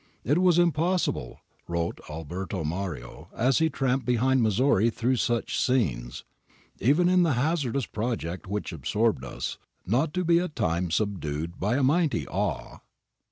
[0.23, 6.23] It was impossible,' wrote Alberto Mario as he tramped behind Missori through such scenes,'
[6.79, 11.77] even in the hazardous project which absorbed us, not to be at times subdued by
[11.77, 12.79] a mighty awe.'